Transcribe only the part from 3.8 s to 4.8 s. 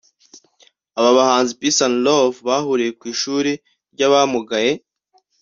ry’abamugaye